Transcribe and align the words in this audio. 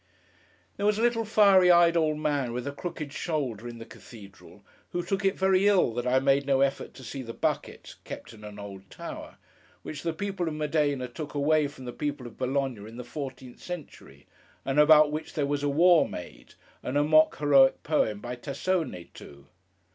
There 0.77 0.85
was 0.87 0.97
a 0.97 1.03
little 1.03 1.25
fiery 1.25 1.69
eyed 1.69 1.95
old 1.95 2.17
man 2.17 2.53
with 2.53 2.65
a 2.65 2.71
crooked 2.71 3.13
shoulder, 3.13 3.67
in 3.67 3.77
the 3.77 3.85
cathedral, 3.85 4.63
who 4.93 5.03
took 5.03 5.23
it 5.23 5.37
very 5.37 5.67
ill 5.67 5.93
that 5.93 6.07
I 6.07 6.17
made 6.17 6.47
no 6.47 6.61
effort 6.61 6.95
to 6.95 7.03
see 7.03 7.21
the 7.21 7.35
bucket 7.35 7.97
(kept 8.03 8.33
in 8.33 8.43
an 8.43 8.57
old 8.57 8.89
tower) 8.89 9.37
which 9.83 10.01
the 10.01 10.11
people 10.11 10.47
of 10.47 10.55
Modena 10.55 11.07
took 11.07 11.35
away 11.35 11.67
from 11.67 11.85
the 11.85 11.93
people 11.93 12.25
of 12.25 12.35
Bologna 12.35 12.89
in 12.89 12.97
the 12.97 13.03
fourteenth 13.03 13.61
century, 13.61 14.25
and 14.65 14.79
about 14.79 15.11
which 15.11 15.35
there 15.35 15.45
was 15.45 15.63
war 15.63 16.09
made 16.09 16.55
and 16.81 16.97
a 16.97 17.03
mock 17.03 17.37
heroic 17.37 17.83
poem 17.83 18.21
by 18.21 18.33
TASSONE, 18.35 19.09
too. 19.13 19.45